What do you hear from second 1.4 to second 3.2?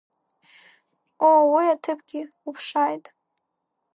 уи аҭыԥгьы уԥшааит!